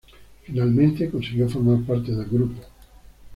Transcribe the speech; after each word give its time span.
Finalmente, 0.43 1.11
consiguió 1.11 1.47
formar 1.47 1.83
parte 1.85 2.11
del 2.11 2.25
grupo... 2.25 2.59